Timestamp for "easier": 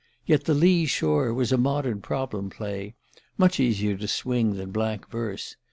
3.59-3.95